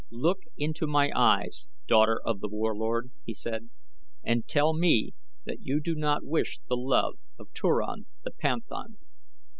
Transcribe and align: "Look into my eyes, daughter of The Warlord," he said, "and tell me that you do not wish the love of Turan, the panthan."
"Look 0.09 0.39
into 0.57 0.87
my 0.87 1.11
eyes, 1.15 1.67
daughter 1.85 2.19
of 2.25 2.39
The 2.39 2.47
Warlord," 2.49 3.11
he 3.23 3.35
said, 3.35 3.69
"and 4.23 4.47
tell 4.47 4.73
me 4.73 5.11
that 5.45 5.61
you 5.61 5.79
do 5.79 5.93
not 5.93 6.25
wish 6.25 6.59
the 6.67 6.75
love 6.75 7.19
of 7.37 7.53
Turan, 7.53 8.07
the 8.23 8.31
panthan." 8.31 8.97